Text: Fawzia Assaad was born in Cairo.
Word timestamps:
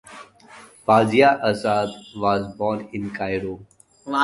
Fawzia 0.83 1.39
Assaad 1.43 1.89
was 2.15 2.51
born 2.55 2.89
in 2.91 3.11
Cairo. 3.11 3.59